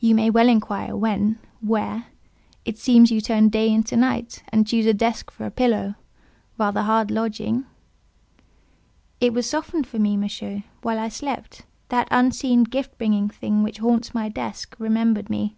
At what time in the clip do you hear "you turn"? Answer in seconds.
3.10-3.50